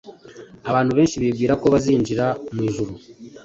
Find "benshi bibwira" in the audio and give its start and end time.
0.97-1.53